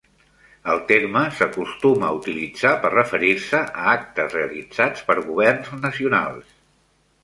[0.75, 6.63] El terme s'acostuma a utilitzar per referir-se a actes realitzats per governs nacionals.